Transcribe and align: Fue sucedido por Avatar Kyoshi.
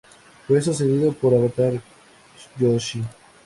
Fue 0.47 0.59
sucedido 0.63 1.13
por 1.13 1.31
Avatar 1.35 1.79
Kyoshi. 2.57 3.03